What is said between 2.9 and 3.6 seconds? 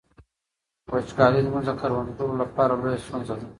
ستونزه ده.